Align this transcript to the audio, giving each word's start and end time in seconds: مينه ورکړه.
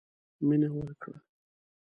مينه 0.47 0.69
ورکړه. 0.77 1.17